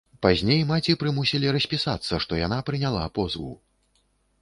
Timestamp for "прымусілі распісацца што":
1.03-2.43